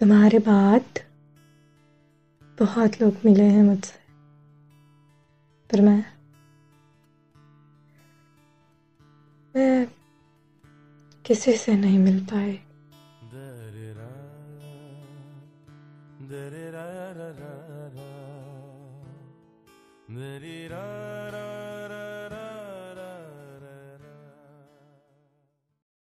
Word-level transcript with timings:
तुम्हारे 0.00 0.38
बाद 0.38 0.98
बहुत 2.60 3.00
लोग 3.02 3.14
मिले 3.24 3.44
हैं 3.44 3.62
मुझसे, 3.62 3.98
पर 5.70 5.80
मैं 5.80 6.04
मैं 9.54 9.86
किसी 11.24 11.52
से 11.56 11.76
नहीं 11.76 11.98
मिल 11.98 12.20
पाई। 12.24 12.54
Da-da-da 20.08 21.35